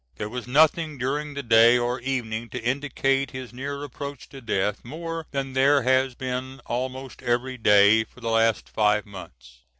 There 0.15 0.29
was 0.29 0.47
nothing 0.47 0.97
during 0.97 1.35
the 1.35 1.43
day 1.43 1.77
or 1.77 1.99
evening 1.99 2.49
to 2.49 2.63
indicate 2.63 3.29
his 3.29 3.53
near 3.53 3.83
approach 3.83 4.27
to 4.29 4.41
death 4.41 4.83
more 4.83 5.27
than 5.29 5.53
there 5.53 5.83
has 5.83 6.15
been 6.15 6.59
almost 6.65 7.21
every 7.21 7.59
day 7.59 8.03
for 8.05 8.19
the 8.19 8.31
last 8.31 8.67
five 8.67 9.05
months. 9.05 9.59